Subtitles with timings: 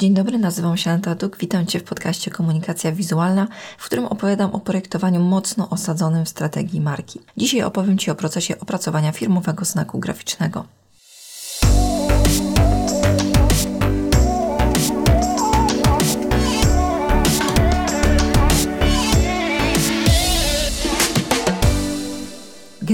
[0.00, 1.36] Dzień dobry, nazywam się Aneta Duk.
[1.38, 6.80] Witam Cię w podcaście Komunikacja Wizualna, w którym opowiadam o projektowaniu mocno osadzonym w strategii
[6.80, 7.20] marki.
[7.36, 10.64] Dzisiaj opowiem Ci o procesie opracowania firmowego znaku graficznego.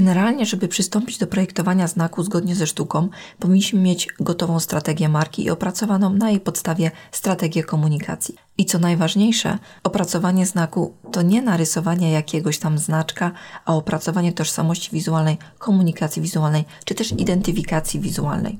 [0.06, 5.50] Generalnie, żeby przystąpić do projektowania znaku zgodnie ze sztuką, powinniśmy mieć gotową strategię marki i
[5.50, 8.34] opracowaną na jej podstawie strategię komunikacji.
[8.58, 13.32] I co najważniejsze, opracowanie znaku to nie narysowanie jakiegoś tam znaczka,
[13.64, 18.58] a opracowanie tożsamości wizualnej, komunikacji wizualnej czy też identyfikacji wizualnej.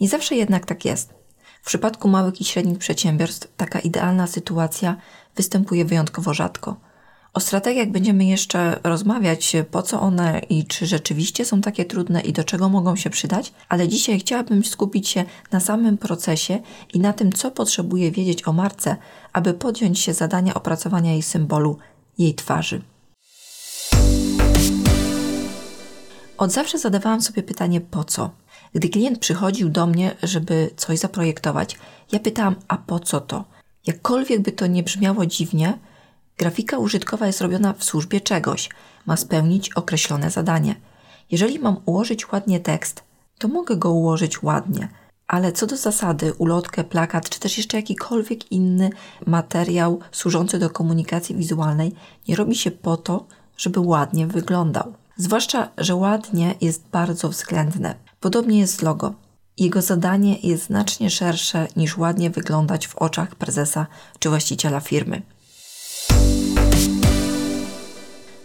[0.00, 1.14] Nie zawsze jednak tak jest.
[1.62, 4.96] W przypadku małych i średnich przedsiębiorstw taka idealna sytuacja
[5.36, 6.89] występuje wyjątkowo rzadko.
[7.34, 12.32] O strategiach będziemy jeszcze rozmawiać, po co one i czy rzeczywiście są takie trudne i
[12.32, 16.58] do czego mogą się przydać, ale dzisiaj chciałabym skupić się na samym procesie
[16.94, 18.96] i na tym, co potrzebuje wiedzieć o marce,
[19.32, 21.78] aby podjąć się zadania opracowania jej symbolu,
[22.18, 22.82] jej twarzy.
[26.38, 28.30] Od zawsze zadawałam sobie pytanie po co.
[28.74, 31.78] Gdy klient przychodził do mnie, żeby coś zaprojektować,
[32.12, 33.44] ja pytałam, a po co to?
[33.86, 35.78] Jakkolwiek by to nie brzmiało dziwnie,
[36.38, 38.68] Grafika użytkowa jest robiona w służbie czegoś,
[39.06, 40.74] ma spełnić określone zadanie.
[41.30, 43.02] Jeżeli mam ułożyć ładnie tekst,
[43.38, 44.88] to mogę go ułożyć ładnie,
[45.26, 48.90] ale co do zasady, ulotkę, plakat, czy też jeszcze jakikolwiek inny
[49.26, 51.94] materiał służący do komunikacji wizualnej
[52.28, 54.94] nie robi się po to, żeby ładnie wyglądał.
[55.16, 57.94] Zwłaszcza, że ładnie jest bardzo względne.
[58.20, 59.14] Podobnie jest z logo.
[59.58, 63.86] Jego zadanie jest znacznie szersze niż ładnie wyglądać w oczach prezesa
[64.18, 65.22] czy właściciela firmy.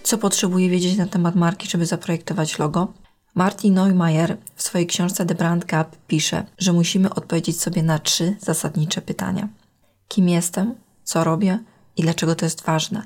[0.06, 2.94] Co potrzebuje wiedzieć na temat marki, żeby zaprojektować logo?
[3.36, 8.36] Martin Neumayer w swojej książce The Brand Gap pisze, że musimy odpowiedzieć sobie na trzy
[8.39, 9.50] zasadnicze pytania.
[10.07, 11.59] Kim jestem, co robię
[11.97, 13.03] i dlaczego to jest ważne?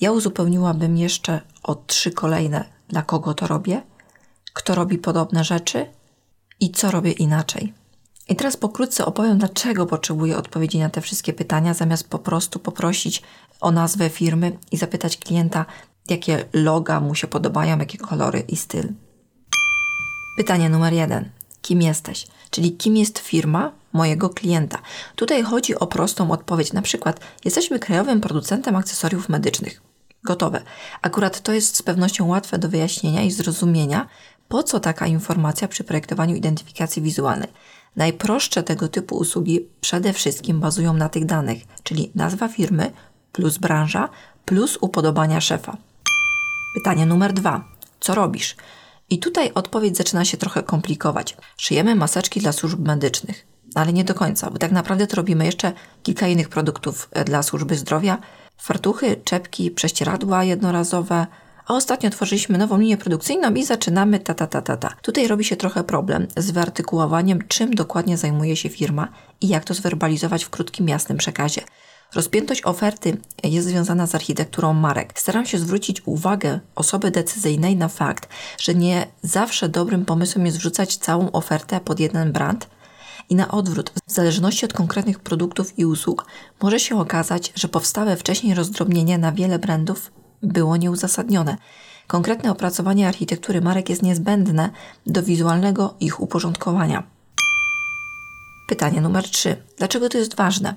[0.00, 3.82] Ja uzupełniłabym jeszcze o trzy kolejne, dla kogo to robię,
[4.54, 5.86] kto robi podobne rzeczy
[6.60, 7.74] i co robię inaczej.
[8.28, 13.22] I teraz pokrótce opowiem, dlaczego potrzebuję odpowiedzi na te wszystkie pytania, zamiast po prostu poprosić
[13.60, 15.66] o nazwę firmy i zapytać klienta,
[16.10, 18.92] jakie loga mu się podobają, jakie kolory i styl.
[20.36, 21.30] Pytanie numer jeden.
[21.62, 22.26] Kim jesteś?
[22.50, 24.78] Czyli kim jest firma mojego klienta?
[25.16, 26.72] Tutaj chodzi o prostą odpowiedź.
[26.72, 29.82] Na przykład, jesteśmy krajowym producentem akcesoriów medycznych.
[30.24, 30.62] Gotowe.
[31.02, 34.08] Akurat to jest z pewnością łatwe do wyjaśnienia i zrozumienia,
[34.48, 37.48] po co taka informacja przy projektowaniu identyfikacji wizualnej.
[37.96, 42.92] Najprostsze tego typu usługi przede wszystkim bazują na tych danych, czyli nazwa firmy
[43.32, 44.08] plus branża
[44.44, 45.76] plus upodobania szefa.
[46.78, 47.64] Pytanie numer dwa.
[48.00, 48.56] Co robisz?
[49.10, 51.36] I tutaj odpowiedź zaczyna się trochę komplikować.
[51.56, 55.72] Szyjemy maseczki dla służb medycznych, ale nie do końca, bo tak naprawdę to robimy jeszcze
[56.02, 58.18] kilka innych produktów e, dla służby zdrowia.
[58.58, 61.26] Fartuchy, czepki, prześcieradła jednorazowe,
[61.66, 64.94] a ostatnio tworzyliśmy nową linię produkcyjną i zaczynamy ta, ta, ta, ta, ta.
[65.02, 69.08] Tutaj robi się trochę problem z wyartykułowaniem, czym dokładnie zajmuje się firma
[69.40, 71.62] i jak to zwerbalizować w krótkim, jasnym przekazie.
[72.14, 75.20] Rozpiętość oferty jest związana z architekturą marek.
[75.20, 80.96] Staram się zwrócić uwagę osoby decyzyjnej na fakt, że nie zawsze dobrym pomysłem jest wrzucać
[80.96, 82.68] całą ofertę pod jeden brand,
[83.30, 86.26] i na odwrót, w zależności od konkretnych produktów i usług,
[86.62, 91.56] może się okazać, że powstałe wcześniej rozdrobnienie na wiele brandów było nieuzasadnione.
[92.06, 94.70] Konkretne opracowanie architektury marek jest niezbędne
[95.06, 97.02] do wizualnego ich uporządkowania.
[98.68, 99.56] Pytanie numer 3.
[99.78, 100.74] Dlaczego to jest ważne?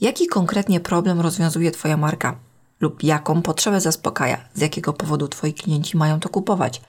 [0.00, 2.38] Jaki konkretnie problem rozwiązuje Twoja marka?
[2.80, 4.44] Lub jaką potrzebę zaspokaja?
[4.54, 6.80] Z jakiego powodu Twoi klienci mają to kupować?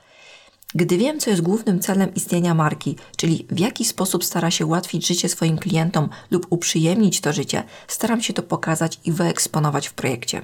[0.75, 5.07] Gdy wiem, co jest głównym celem istnienia marki, czyli w jaki sposób stara się ułatwić
[5.07, 10.41] życie swoim klientom lub uprzyjemnić to życie, staram się to pokazać i wyeksponować w projekcie.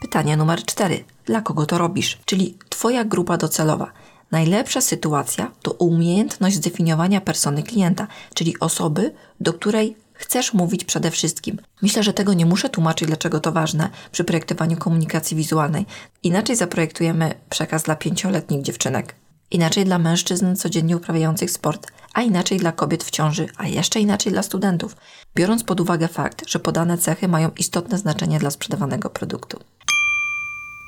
[0.00, 1.04] Pytanie numer 4.
[1.24, 2.18] Dla kogo to robisz?
[2.24, 3.92] Czyli Twoja grupa docelowa.
[4.30, 11.58] Najlepsza sytuacja to umiejętność zdefiniowania persony klienta, czyli osoby, do której chcesz mówić przede wszystkim.
[11.82, 15.86] Myślę, że tego nie muszę tłumaczyć, dlaczego to ważne przy projektowaniu komunikacji wizualnej.
[16.22, 19.14] Inaczej zaprojektujemy przekaz dla pięcioletnich dziewczynek.
[19.50, 24.32] Inaczej dla mężczyzn codziennie uprawiających sport, a inaczej dla kobiet w ciąży, a jeszcze inaczej
[24.32, 24.96] dla studentów,
[25.34, 29.60] biorąc pod uwagę fakt, że podane cechy mają istotne znaczenie dla sprzedawanego produktu.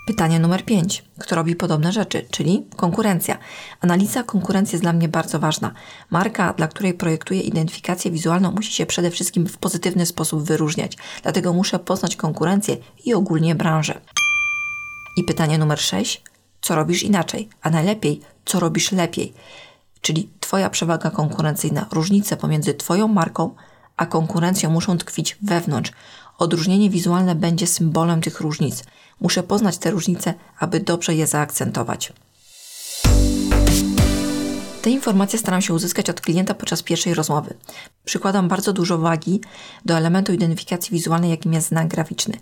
[0.06, 1.04] Pytanie numer 5.
[1.18, 3.38] Kto robi podobne rzeczy, czyli konkurencja.
[3.80, 5.72] Analiza konkurencji jest dla mnie bardzo ważna.
[6.10, 10.96] Marka, dla której projektuję identyfikację wizualną, musi się przede wszystkim w pozytywny sposób wyróżniać.
[11.22, 14.00] Dlatego muszę poznać konkurencję i ogólnie branżę.
[15.16, 16.22] I pytanie numer 6.
[16.60, 19.34] Co robisz inaczej, a najlepiej, co robisz lepiej?
[20.00, 23.54] Czyli Twoja przewaga konkurencyjna, różnice pomiędzy Twoją marką
[23.96, 25.92] a konkurencją muszą tkwić wewnątrz.
[26.38, 28.84] Odróżnienie wizualne będzie symbolem tych różnic.
[29.20, 32.12] Muszę poznać te różnice, aby dobrze je zaakcentować.
[34.82, 37.54] Te informacje staram się uzyskać od klienta podczas pierwszej rozmowy.
[38.04, 39.40] Przykładam bardzo dużo wagi
[39.84, 42.34] do elementu identyfikacji wizualnej, jakim jest znak graficzny.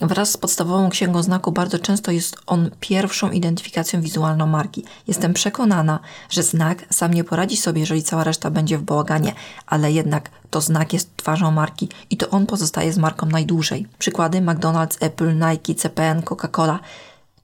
[0.00, 4.84] Wraz z podstawową księgą znaku bardzo często jest on pierwszą identyfikacją wizualną marki.
[5.06, 6.00] Jestem przekonana,
[6.30, 9.32] że znak sam nie poradzi sobie, jeżeli cała reszta będzie w bałaganie,
[9.66, 13.86] ale jednak to znak jest twarzą marki i to on pozostaje z marką najdłużej.
[13.98, 16.78] Przykłady McDonald's, Apple, Nike, CPN, Coca-Cola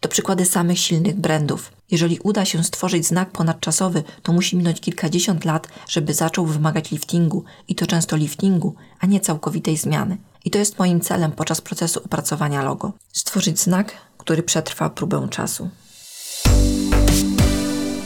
[0.01, 1.73] to przykłady samych silnych brandów.
[1.91, 7.45] Jeżeli uda się stworzyć znak ponadczasowy, to musi minąć kilkadziesiąt lat, żeby zaczął wymagać liftingu
[7.69, 10.17] i to często liftingu, a nie całkowitej zmiany.
[10.45, 12.93] I to jest moim celem podczas procesu opracowania logo.
[13.13, 15.71] Stworzyć znak, który przetrwa próbę czasu.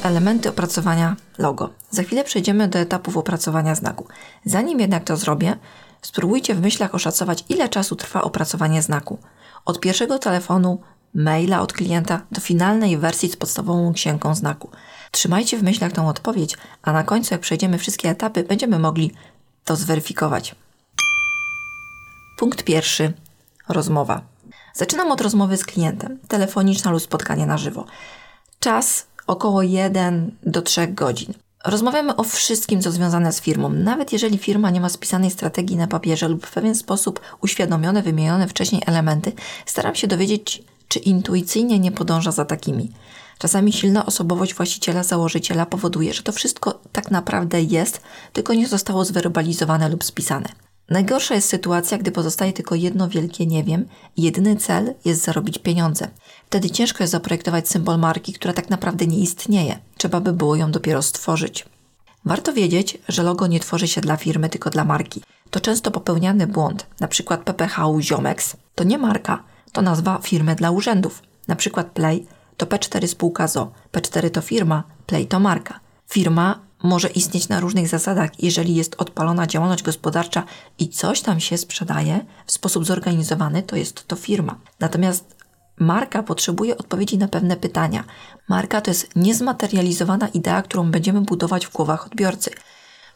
[0.02, 1.70] Elementy opracowania logo.
[1.90, 4.06] Za chwilę przejdziemy do etapów opracowania znaku.
[4.44, 5.56] Zanim jednak to zrobię,
[6.02, 9.19] spróbujcie w myślach oszacować, ile czasu trwa opracowanie znaku.
[9.64, 10.81] Od pierwszego telefonu,
[11.14, 14.70] maila od klienta do finalnej wersji z podstawową księgą znaku.
[15.11, 19.12] Trzymajcie w myślach tą odpowiedź, a na końcu, jak przejdziemy wszystkie etapy, będziemy mogli
[19.64, 20.55] to zweryfikować.
[22.38, 23.12] Punkt pierwszy.
[23.69, 24.20] Rozmowa.
[24.75, 27.85] Zaczynam od rozmowy z klientem, telefoniczna lub spotkanie na żywo.
[28.61, 31.35] Czas około 1 do 3 godzin.
[31.64, 35.87] Rozmawiamy o wszystkim, co związane z firmą, nawet jeżeli firma nie ma spisanej strategii na
[35.87, 39.32] papierze lub w pewien sposób uświadomione, wymienione wcześniej elementy,
[39.67, 42.93] staram się dowiedzieć, czy intuicyjnie nie podąża za takimi.
[43.38, 48.00] Czasami silna osobowość właściciela, założyciela powoduje, że to wszystko tak naprawdę jest,
[48.32, 50.68] tylko nie zostało zwerbalizowane lub spisane.
[50.90, 55.58] Najgorsza jest sytuacja, gdy pozostaje tylko jedno wielkie nie wiem i jedyny cel jest zarobić
[55.58, 56.08] pieniądze.
[56.46, 59.79] Wtedy ciężko jest zaprojektować symbol marki, która tak naprawdę nie istnieje.
[59.96, 61.67] Trzeba by było ją dopiero stworzyć.
[62.25, 65.23] Warto wiedzieć, że logo nie tworzy się dla firmy, tylko dla marki.
[65.50, 66.87] To często popełniany błąd.
[67.00, 71.23] Na przykład PPH Ziomex to nie marka, to nazwa firmy dla urzędów.
[71.49, 72.26] Na przykład Play
[72.56, 75.81] to P4 spółka ZO, P4 to firma, Play to marka.
[76.08, 80.45] Firma może istnieć na różnych zasadach, jeżeli jest odpalona działalność gospodarcza
[80.79, 84.59] i coś tam się sprzedaje w sposób zorganizowany, to jest to firma.
[84.81, 85.37] Natomiast
[85.79, 88.05] marka potrzebuje odpowiedzi na pewne pytania.
[88.49, 92.51] Marka to jest niezmaterializowana idea, którą będziemy budować w głowach odbiorcy.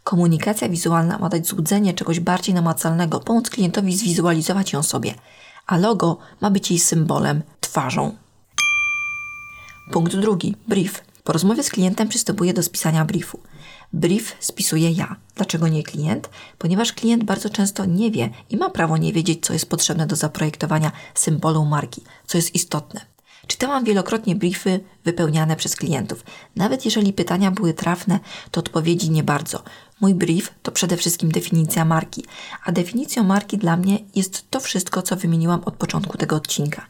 [0.04, 5.14] Komunikacja wizualna ma dać złudzenie czegoś bardziej namacalnego, pomóc klientowi zwizualizować ją sobie,
[5.66, 8.16] a logo ma być jej symbolem, twarzą.
[9.90, 10.56] Punkt drugi.
[10.68, 11.11] Brief.
[11.24, 13.40] Po rozmowie z klientem przystępuję do spisania briefu.
[13.92, 15.16] Brief spisuję ja.
[15.36, 16.30] Dlaczego nie klient?
[16.58, 20.16] Ponieważ klient bardzo często nie wie i ma prawo nie wiedzieć, co jest potrzebne do
[20.16, 23.00] zaprojektowania symbolu marki, co jest istotne.
[23.46, 26.24] Czytałam wielokrotnie briefy wypełniane przez klientów.
[26.56, 28.20] Nawet jeżeli pytania były trafne,
[28.50, 29.62] to odpowiedzi nie bardzo.
[30.00, 32.24] Mój brief to przede wszystkim definicja marki,
[32.64, 36.86] a definicją marki dla mnie jest to wszystko, co wymieniłam od początku tego odcinka.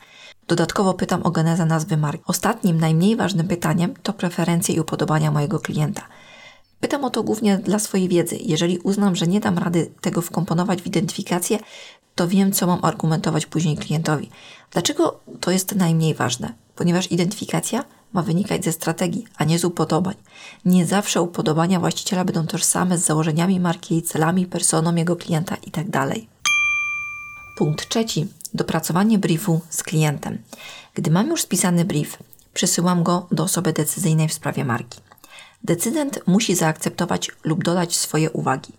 [0.49, 2.25] Dodatkowo pytam o genezę nazwy marki.
[2.27, 6.03] Ostatnim, najmniej ważnym pytaniem to preferencje i upodobania mojego klienta.
[6.81, 8.39] Pytam o to głównie dla swojej wiedzy.
[8.41, 11.59] Jeżeli uznam, że nie dam rady tego wkomponować w identyfikację,
[12.15, 14.31] to wiem, co mam argumentować później klientowi.
[14.71, 16.53] Dlaczego to jest najmniej ważne?
[16.77, 20.15] Ponieważ identyfikacja ma wynikać ze strategii, a nie z upodobań.
[20.65, 26.15] Nie zawsze upodobania właściciela będą tożsame z założeniami marki, celami, personą jego klienta itd.
[27.57, 28.27] Punkt trzeci.
[28.55, 30.39] Dopracowanie briefu z klientem.
[30.95, 32.19] Gdy mam już spisany brief,
[32.55, 35.01] przesyłam go do osoby decyzyjnej w sprawie marki.
[35.65, 38.73] Decydent musi zaakceptować lub dodać swoje uwagi.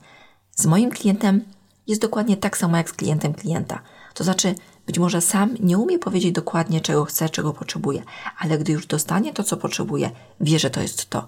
[0.55, 1.41] Z moim klientem
[1.87, 3.81] jest dokładnie tak samo jak z klientem klienta.
[4.13, 8.03] To znaczy, być może sam nie umie powiedzieć dokładnie, czego chce, czego potrzebuje,
[8.37, 10.11] ale gdy już dostanie to, co potrzebuje,
[10.41, 11.27] wie, że to jest to.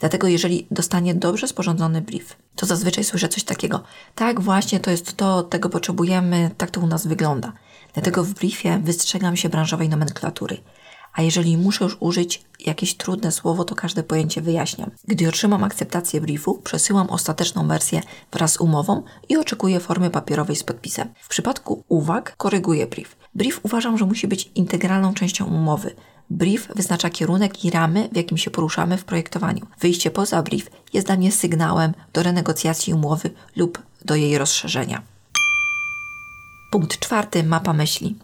[0.00, 3.82] Dlatego, jeżeli dostanie dobrze sporządzony brief, to zazwyczaj słyszę coś takiego:
[4.14, 7.52] tak, właśnie to jest to, tego potrzebujemy, tak to u nas wygląda.
[7.94, 10.56] Dlatego w briefie wystrzegam się branżowej nomenklatury.
[11.12, 14.90] A jeżeli muszę już użyć jakieś trudne słowo, to każde pojęcie wyjaśniam.
[15.04, 18.00] Gdy otrzymam akceptację briefu, przesyłam ostateczną wersję
[18.32, 21.08] wraz z umową i oczekuję formy papierowej z podpisem.
[21.20, 23.16] W przypadku uwag koryguję brief.
[23.34, 25.94] Brief uważam, że musi być integralną częścią umowy.
[26.30, 29.66] Brief wyznacza kierunek i ramy, w jakim się poruszamy w projektowaniu.
[29.80, 35.02] Wyjście poza brief jest dla mnie sygnałem do renegocjacji umowy lub do jej rozszerzenia.
[36.70, 38.16] Punkt czwarty mapa myśli.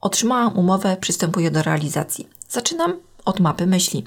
[0.00, 2.28] Otrzymałam umowę, przystępuję do realizacji.
[2.48, 4.04] Zaczynam od mapy myśli.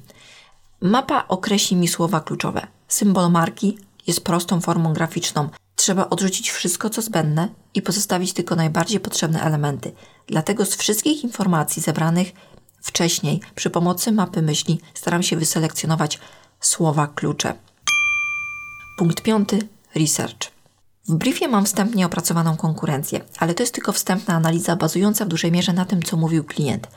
[0.82, 2.68] Mapa określi mi słowa kluczowe.
[2.88, 5.50] Symbol marki jest prostą formą graficzną.
[5.76, 9.92] Trzeba odrzucić wszystko, co zbędne i pozostawić tylko najbardziej potrzebne elementy.
[10.28, 12.32] Dlatego z wszystkich informacji zebranych
[12.86, 16.20] wcześniej przy pomocy mapy myśli staram się wyselekcjonować
[16.60, 17.54] słowa klucze.
[18.98, 19.60] Punkt piąty.
[19.96, 20.52] Research.
[21.08, 25.52] W briefie mam wstępnie opracowaną konkurencję, ale to jest tylko wstępna analiza bazująca w dużej
[25.52, 26.88] mierze na tym, co mówił klient.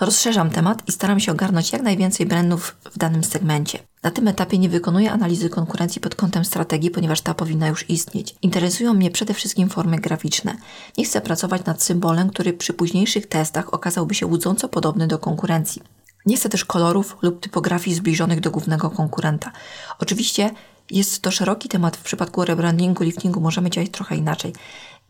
[0.00, 3.78] Rozszerzam temat i staram się ogarnąć jak najwięcej brandów w danym segmencie.
[4.02, 8.34] Na tym etapie nie wykonuję analizy konkurencji pod kątem strategii, ponieważ ta powinna już istnieć.
[8.42, 10.56] Interesują mnie przede wszystkim formy graficzne.
[10.98, 15.82] Nie chcę pracować nad symbolem, który przy późniejszych testach okazałby się łudząco podobny do konkurencji.
[16.26, 19.52] Nie chcę też kolorów lub typografii zbliżonych do głównego konkurenta.
[19.98, 20.50] Oczywiście
[20.90, 21.96] jest to szeroki temat.
[21.96, 24.52] W przypadku rebrandingu, liftingu możemy działać trochę inaczej.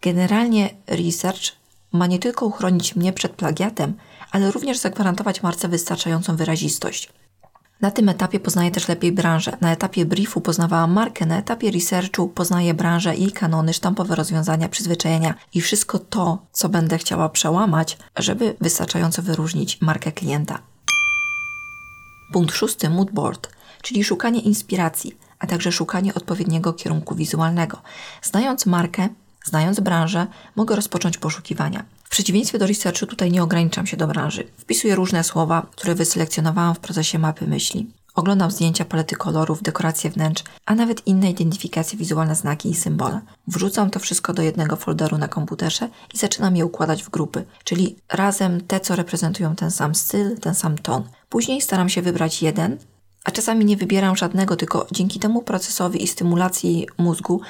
[0.03, 1.53] Generalnie research
[1.93, 3.95] ma nie tylko uchronić mnie przed plagiatem,
[4.31, 7.13] ale również zagwarantować marce wystarczającą wyrazistość.
[7.81, 9.57] Na tym etapie poznaję też lepiej branżę.
[9.61, 15.35] Na etapie briefu poznawałam markę, na etapie researchu poznaję branżę i kanony, sztampowe rozwiązania, przyzwyczajenia
[15.55, 20.59] i wszystko to, co będę chciała przełamać, żeby wystarczająco wyróżnić markę klienta.
[22.33, 23.49] Punkt szósty, moodboard,
[23.83, 27.83] czyli szukanie inspiracji, a także szukanie odpowiedniego kierunku wizualnego.
[28.23, 29.09] Znając markę,
[29.49, 30.27] znając branżę,
[30.57, 31.85] mogę rozpocząć poszukiwania.
[32.05, 34.45] W przeciwieństwie do researchu tutaj nie ograniczam się do branży.
[34.57, 37.87] Wpisuję różne słowa, które wyselekcjonowałam w procesie mapy myśli.
[38.15, 43.21] Oglądam zdjęcia, palety kolorów, dekoracje wnętrz, a nawet inne identyfikacje wizualne, znaki i symbole.
[43.47, 47.97] Wrzucam to wszystko do jednego folderu na komputerze i zaczynam je układać w grupy, czyli
[48.13, 51.03] razem te, co reprezentują ten sam styl, ten sam ton.
[51.29, 52.79] Później staram się wybrać jeden,
[53.25, 57.41] a czasami nie wybieram żadnego, tylko dzięki temu procesowi i stymulacji mózgu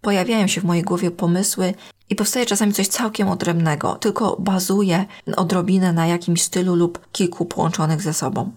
[0.00, 1.74] pojawiają się w mojej głowie pomysły
[2.10, 5.04] i powstaje czasami coś całkiem odrębnego, tylko bazuje
[5.36, 8.50] odrobinę na jakimś stylu lub kilku połączonych ze sobą.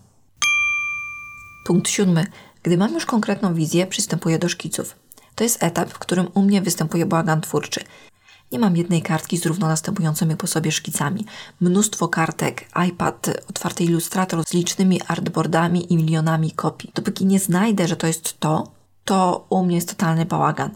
[1.65, 2.25] Punkt siódmy.
[2.63, 4.95] Gdy mam już konkretną wizję, przystępuję do szkiców.
[5.35, 7.83] To jest etap, w którym u mnie występuje bałagan twórczy.
[8.51, 11.25] Nie mam jednej kartki z równo następującymi po sobie szkicami.
[11.61, 16.91] Mnóstwo kartek, iPad, otwarty ilustrator z licznymi artboardami i milionami kopii.
[16.95, 18.71] Dopóki nie znajdę, że to jest to,
[19.05, 20.71] to u mnie jest totalny bałagan.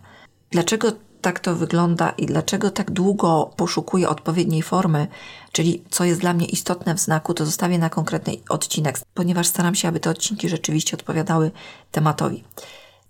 [0.51, 5.07] Dlaczego tak to wygląda i dlaczego tak długo poszukuję odpowiedniej formy,
[5.51, 9.75] czyli co jest dla mnie istotne w znaku, to zostawię na konkretny odcinek, ponieważ staram
[9.75, 11.51] się, aby te odcinki rzeczywiście odpowiadały
[11.91, 12.43] tematowi.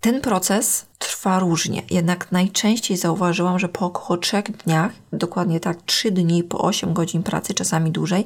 [0.01, 6.11] Ten proces trwa różnie, jednak najczęściej zauważyłam, że po około trzech dniach, dokładnie tak trzy
[6.11, 8.25] dni po 8 godzin pracy, czasami dłużej,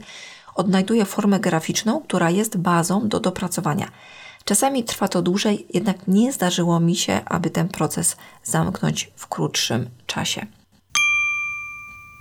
[0.55, 3.87] odnajduję formę graficzną, która jest bazą do dopracowania.
[4.45, 9.89] Czasami trwa to dłużej, jednak nie zdarzyło mi się, aby ten proces zamknąć w krótszym
[10.07, 10.45] czasie.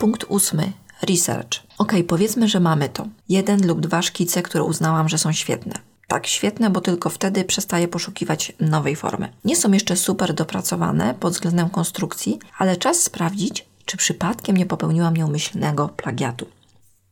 [0.00, 0.72] Punkt ósmy.
[1.02, 1.62] Research.
[1.78, 3.06] Ok, powiedzmy, że mamy to.
[3.28, 5.74] Jeden lub dwa szkice, które uznałam, że są świetne.
[6.06, 9.32] Tak, świetne, bo tylko wtedy przestaję poszukiwać nowej formy.
[9.44, 15.16] Nie są jeszcze super dopracowane pod względem konstrukcji, ale czas sprawdzić, czy przypadkiem nie popełniłam
[15.16, 16.46] nieumyślnego plagiatu.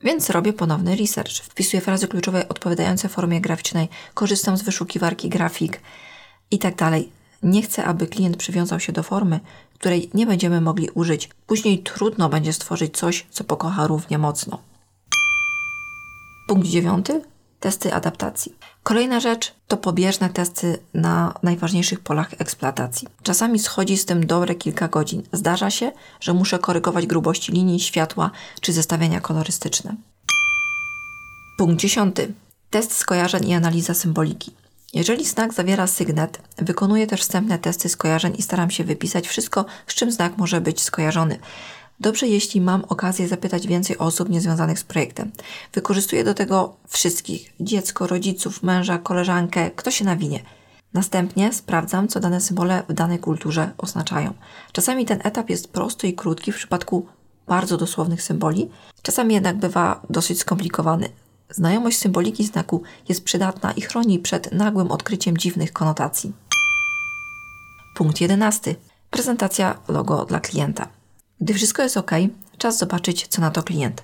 [0.03, 1.33] Więc robię ponowny research.
[1.33, 5.81] Wpisuję frazy kluczowe odpowiadające formie graficznej, korzystam z wyszukiwarki grafik
[6.51, 7.13] i tak dalej.
[7.43, 9.41] Nie chcę, aby klient przywiązał się do formy,
[9.75, 11.31] której nie będziemy mogli użyć.
[11.47, 14.63] Później trudno będzie stworzyć coś, co pokocha równie mocno.
[16.49, 17.23] Punkt dziewiąty.
[17.61, 18.57] Testy adaptacji.
[18.83, 23.09] Kolejna rzecz to pobieżne testy na najważniejszych polach eksploatacji.
[23.23, 25.23] Czasami schodzi z tym dobre kilka godzin.
[25.33, 29.95] Zdarza się, że muszę korygować grubości linii, światła czy zestawienia kolorystyczne.
[31.59, 32.33] Punkt dziesiąty.
[32.71, 34.55] Test skojarzeń i analiza symboliki.
[34.95, 39.95] Jeżeli znak zawiera sygnet, wykonuję też wstępne testy skojarzeń i staram się wypisać wszystko, z
[39.95, 41.39] czym znak może być skojarzony.
[42.01, 45.31] Dobrze, jeśli mam okazję zapytać więcej osób niezwiązanych z projektem.
[45.75, 50.43] Wykorzystuję do tego wszystkich: dziecko, rodziców, męża, koleżankę, kto się nawinie.
[50.95, 54.35] Następnie sprawdzam, co dane symbole w danej kulturze oznaczają.
[54.73, 57.07] Czasami ten etap jest prosty i krótki w przypadku
[57.47, 58.71] bardzo dosłownych symboli,
[59.03, 61.09] czasami jednak bywa dosyć skomplikowany.
[61.51, 66.33] Znajomość symboliki znaku jest przydatna i chroni przed nagłym odkryciem dziwnych konotacji.
[67.95, 68.75] Punkt 11.
[69.11, 70.98] Prezentacja logo dla klienta.
[71.41, 72.11] Gdy wszystko jest ok,
[72.59, 74.03] czas zobaczyć, co na to klient.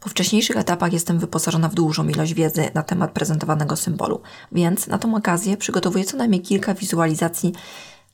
[0.00, 4.20] Po wcześniejszych etapach jestem wyposażona w dużą ilość wiedzy na temat prezentowanego symbolu,
[4.52, 7.52] więc na tą okazję przygotowuję co najmniej kilka wizualizacji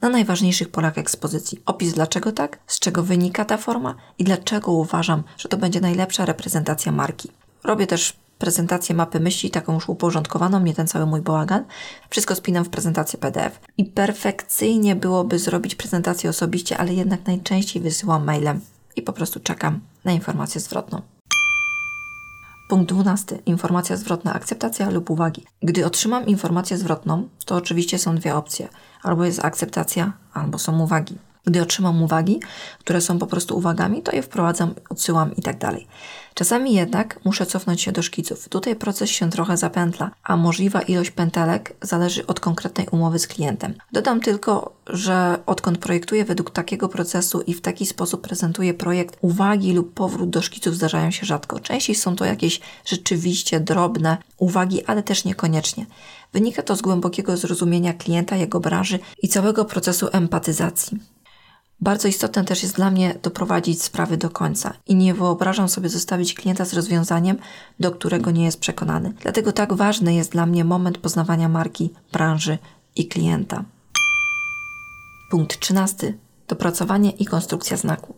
[0.00, 1.62] na najważniejszych polach ekspozycji.
[1.66, 6.24] Opis dlaczego tak, z czego wynika ta forma i dlaczego uważam, że to będzie najlepsza
[6.24, 7.30] reprezentacja marki.
[7.64, 11.64] Robię też prezentację mapy myśli, taką już uporządkowaną, nie ten cały mój bałagan.
[12.10, 13.60] Wszystko spinam w prezentację PDF.
[13.78, 18.60] I perfekcyjnie byłoby zrobić prezentację osobiście, ale jednak najczęściej wysyłam mailem
[18.96, 21.02] i po prostu czekam na informację zwrotną.
[22.68, 23.38] Punkt 12.
[23.46, 25.44] Informacja zwrotna, akceptacja lub uwagi.
[25.62, 28.68] Gdy otrzymam informację zwrotną, to oczywiście są dwie opcje.
[29.02, 31.18] Albo jest akceptacja, albo są uwagi.
[31.46, 32.40] Gdy otrzymam uwagi,
[32.78, 35.86] które są po prostu uwagami, to je wprowadzam, odsyłam i tak dalej.
[36.34, 38.48] Czasami jednak muszę cofnąć się do szkiców.
[38.48, 43.74] Tutaj proces się trochę zapętla, a możliwa ilość pętelek zależy od konkretnej umowy z klientem.
[43.92, 49.72] Dodam tylko, że odkąd projektuję według takiego procesu i w taki sposób prezentuję projekt, uwagi
[49.72, 51.60] lub powrót do szkiców zdarzają się rzadko.
[51.60, 55.86] Częściej są to jakieś rzeczywiście drobne uwagi, ale też niekoniecznie.
[56.32, 60.98] Wynika to z głębokiego zrozumienia klienta, jego branży i całego procesu empatyzacji.
[61.82, 66.34] Bardzo istotne też jest dla mnie doprowadzić sprawy do końca i nie wyobrażam sobie zostawić
[66.34, 67.36] klienta z rozwiązaniem,
[67.80, 69.12] do którego nie jest przekonany.
[69.22, 72.58] Dlatego tak ważny jest dla mnie moment poznawania marki, branży
[72.96, 73.64] i klienta.
[75.30, 76.14] Punkt 13.
[76.48, 78.14] Dopracowanie i konstrukcja znaku.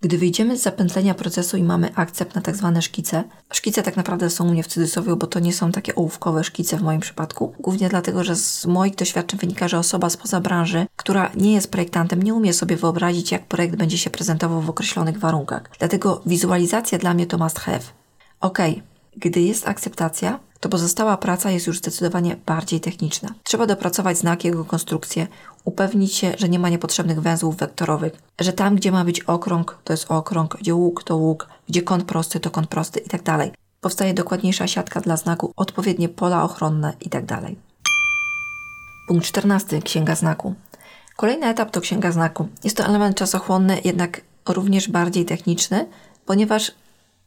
[0.00, 4.30] Gdy wyjdziemy z zapętlenia procesu i mamy akcept na tak zwane szkice, szkice tak naprawdę
[4.30, 7.52] są u mnie w cudzysłowie, bo to nie są takie ołówkowe szkice w moim przypadku,
[7.60, 12.22] głównie dlatego, że z moich doświadczeń wynika, że osoba spoza branży, która nie jest projektantem,
[12.22, 15.70] nie umie sobie wyobrazić, jak projekt będzie się prezentował w określonych warunkach.
[15.78, 17.80] Dlatego wizualizacja dla mnie to must have.
[18.40, 18.58] Ok,
[19.16, 23.34] gdy jest akceptacja, to pozostała praca jest już zdecydowanie bardziej techniczna.
[23.42, 25.26] Trzeba dopracować znak, jego konstrukcję,
[25.68, 29.92] upewnić się, że nie ma niepotrzebnych węzłów wektorowych, że tam, gdzie ma być okrąg, to
[29.92, 33.52] jest okrąg, gdzie łuk, to łuk, gdzie kąt prosty, to kąt prosty i tak dalej.
[33.80, 37.56] Powstaje dokładniejsza siatka dla znaku, odpowiednie pola ochronne i tak dalej.
[39.08, 39.82] Punkt 14.
[39.82, 40.54] Księga znaku.
[41.16, 42.48] Kolejny etap to księga znaku.
[42.64, 45.86] Jest to element czasochłonny, jednak również bardziej techniczny,
[46.26, 46.72] ponieważ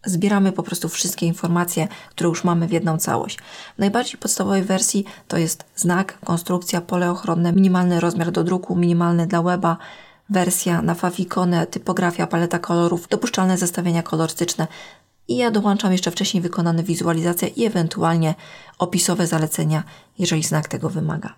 [0.06, 3.38] zbieramy po prostu wszystkie informacje, które już mamy w jedną całość.
[3.76, 9.28] W najbardziej podstawowej wersji to jest znak, konstrukcja, pole ochronne, minimalny rozmiar do druku, minimalny
[9.28, 9.78] dla weba,
[10.30, 14.68] wersja na fawikonę, typografia, paleta kolorów, dopuszczalne zestawienia kolorystyczne.
[15.28, 18.36] I ja dołączam jeszcze wcześniej wykonane wizualizacje i ewentualnie
[18.78, 19.84] opisowe zalecenia,
[20.20, 21.34] jeżeli znak tego wymaga.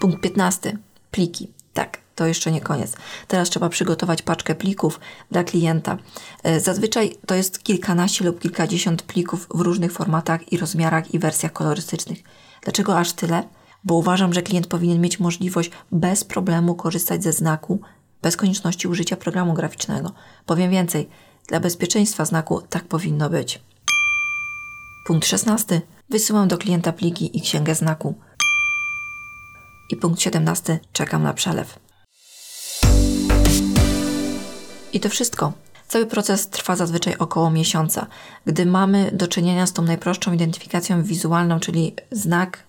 [0.00, 0.78] Punkt 15.
[1.10, 1.61] Pliki.
[1.72, 2.96] Tak, to jeszcze nie koniec.
[3.28, 5.00] Teraz trzeba przygotować paczkę plików
[5.30, 5.98] dla klienta.
[6.42, 11.52] E, zazwyczaj to jest kilkanaście lub kilkadziesiąt plików w różnych formatach i rozmiarach i wersjach
[11.52, 12.18] kolorystycznych.
[12.62, 13.42] Dlaczego aż tyle?
[13.84, 17.80] Bo uważam, że klient powinien mieć możliwość bez problemu korzystać ze znaku,
[18.22, 20.12] bez konieczności użycia programu graficznego.
[20.46, 21.08] Powiem więcej,
[21.48, 23.60] dla bezpieczeństwa znaku tak powinno być.
[25.06, 25.80] Punkt 16.
[26.10, 28.14] Wysyłam do klienta pliki i księgę znaku.
[29.92, 30.78] I punkt 17.
[30.92, 31.78] Czekam na przelew.
[34.92, 35.52] I to wszystko.
[35.88, 38.06] Cały proces trwa zazwyczaj około miesiąca.
[38.46, 42.64] Gdy mamy do czynienia z tą najprostszą identyfikacją wizualną, czyli znak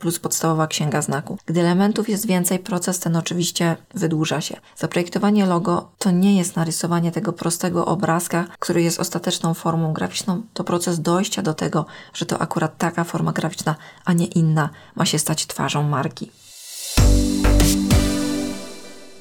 [0.00, 1.38] plus podstawowa księga znaku.
[1.46, 4.60] Gdy elementów jest więcej, proces ten oczywiście wydłuża się.
[4.76, 10.42] Zaprojektowanie logo to nie jest narysowanie tego prostego obrazka, który jest ostateczną formą graficzną.
[10.54, 15.04] To proces dojścia do tego, że to akurat taka forma graficzna, a nie inna ma
[15.04, 16.30] się stać twarzą marki.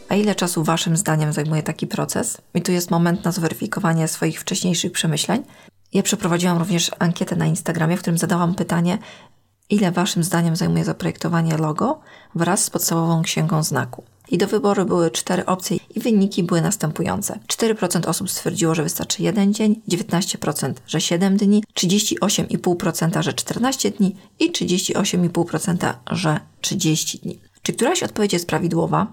[0.09, 2.37] A ile czasu Waszym zdaniem zajmuje taki proces?
[2.53, 5.43] I tu jest moment na zweryfikowanie swoich wcześniejszych przemyśleń.
[5.93, 8.97] Ja przeprowadziłam również ankietę na Instagramie, w którym zadałam pytanie,
[9.69, 11.99] ile Waszym zdaniem zajmuje zaprojektowanie logo
[12.35, 14.03] wraz z podstawową księgą znaku.
[14.31, 17.39] I do wyboru były cztery opcje i wyniki były następujące.
[17.47, 24.15] 4% osób stwierdziło, że wystarczy jeden dzień, 19%, że 7 dni, 38,5%, że 14 dni
[24.39, 27.39] i 38,5%, że 30 dni.
[27.61, 29.07] Czy któraś odpowiedź jest prawidłowa?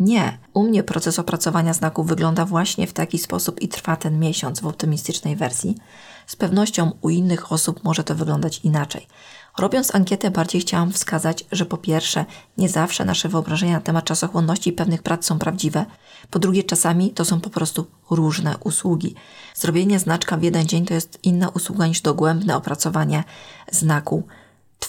[0.00, 0.38] Nie.
[0.54, 4.66] U mnie proces opracowania znaków wygląda właśnie w taki sposób i trwa ten miesiąc w
[4.66, 5.76] optymistycznej wersji.
[6.26, 9.06] Z pewnością u innych osób może to wyglądać inaczej.
[9.58, 12.24] Robiąc ankietę, bardziej chciałam wskazać, że po pierwsze,
[12.58, 15.86] nie zawsze nasze wyobrażenia na temat czasochłonności pewnych prac są prawdziwe.
[16.30, 19.14] Po drugie, czasami to są po prostu różne usługi.
[19.54, 23.24] Zrobienie znaczka w jeden dzień to jest inna usługa niż dogłębne opracowanie
[23.72, 24.22] znaku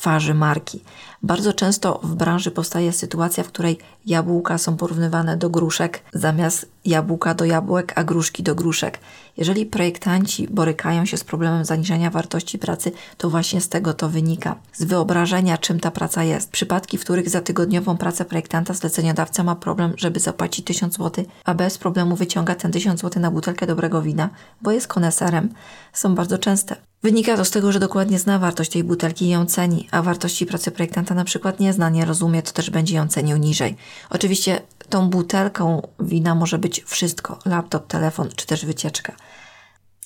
[0.01, 0.83] twarzy marki.
[1.23, 7.33] Bardzo często w branży powstaje sytuacja, w której jabłka są porównywane do gruszek zamiast jabłka
[7.33, 8.99] do jabłek, a gruszki do gruszek.
[9.37, 14.55] Jeżeli projektanci borykają się z problemem zaniżenia wartości pracy, to właśnie z tego to wynika.
[14.73, 16.51] Z wyobrażenia, czym ta praca jest.
[16.51, 21.53] Przypadki, w których za tygodniową pracę projektanta zleceniodawca ma problem, żeby zapłacić 1000 zł, a
[21.53, 24.29] bez problemu wyciąga ten 1000 zł na butelkę dobrego wina,
[24.61, 25.53] bo jest koneserem,
[25.93, 26.90] są bardzo częste.
[27.03, 30.45] Wynika to z tego, że dokładnie zna wartość tej butelki i ją ceni, a wartości
[30.45, 33.75] pracy projektanta na przykład nie zna, nie rozumie, to też będzie ją cenił niżej.
[34.09, 39.15] Oczywiście tą butelką wina może być wszystko: laptop, telefon czy też wycieczka.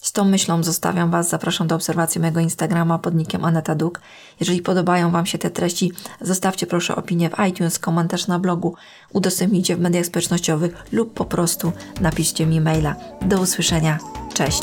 [0.02, 4.02] Z tą myślą zostawiam Was, zapraszam do obserwacji mojego Instagrama pod nickiem Aneta Duk.
[4.40, 8.76] Jeżeli podobają Wam się te treści, zostawcie proszę opinię w iTunes, komentarz na blogu,
[9.14, 12.96] udostępnijcie w mediach społecznościowych lub po prostu napiszcie mi maila.
[13.22, 14.00] Do usłyszenia.
[14.34, 14.62] Cześć!